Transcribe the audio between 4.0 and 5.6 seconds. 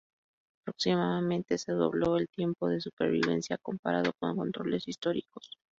con controles históricos.